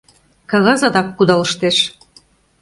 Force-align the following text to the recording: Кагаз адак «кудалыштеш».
Кагаз 0.49 0.81
адак 0.87 1.07
«кудалыштеш». 1.17 1.77